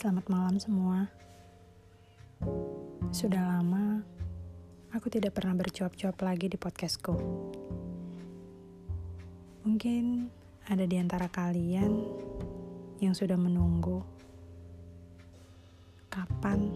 [0.00, 1.12] Selamat malam semua.
[3.12, 4.00] Sudah lama
[4.96, 7.12] aku tidak pernah bercuap-cuap lagi di podcastku.
[9.60, 10.32] Mungkin
[10.72, 11.92] ada di antara kalian
[13.04, 14.00] yang sudah menunggu
[16.08, 16.72] kapan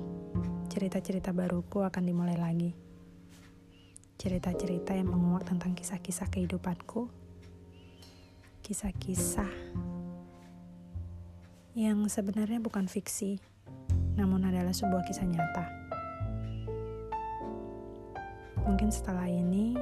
[0.69, 2.77] cerita-cerita baruku akan dimulai lagi.
[4.21, 7.09] Cerita-cerita yang menguak tentang kisah-kisah kehidupanku.
[8.61, 9.49] Kisah-kisah
[11.75, 13.43] yang sebenarnya bukan fiksi,
[14.15, 15.67] namun adalah sebuah kisah nyata.
[18.63, 19.75] Mungkin setelah ini,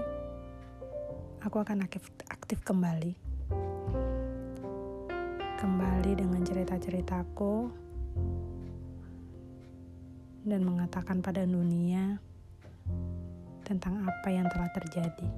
[1.44, 3.12] aku akan aktif, aktif kembali.
[5.60, 7.68] Kembali dengan cerita-ceritaku
[10.48, 12.16] dan mengatakan pada dunia
[13.68, 15.28] tentang apa yang telah terjadi.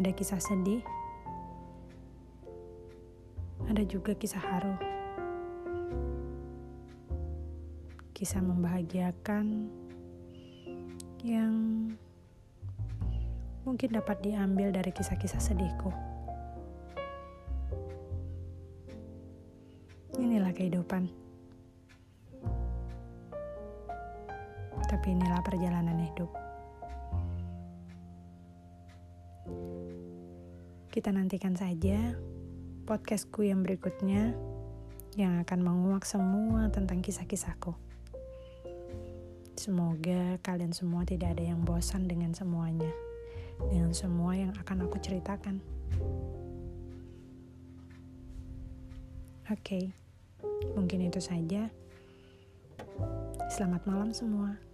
[0.00, 0.80] Ada kisah sedih,
[3.70, 4.74] ada juga kisah haru.
[8.10, 9.70] Kisah membahagiakan
[11.22, 11.54] yang
[13.62, 15.94] mungkin dapat diambil dari kisah-kisah sedihku.
[20.18, 21.06] Inilah kehidupan.
[24.90, 26.30] Tapi inilah perjalanan hidup.
[30.90, 32.29] Kita nantikan saja
[32.90, 34.34] podcastku yang berikutnya
[35.14, 37.70] yang akan menguak semua tentang kisah-kisahku.
[39.54, 42.90] Semoga kalian semua tidak ada yang bosan dengan semuanya,
[43.70, 45.62] dengan semua yang akan aku ceritakan.
[49.46, 49.84] Oke, okay,
[50.74, 51.70] mungkin itu saja.
[53.54, 54.69] Selamat malam semua.